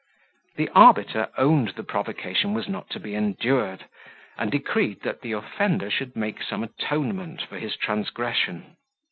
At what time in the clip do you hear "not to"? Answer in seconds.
2.67-2.99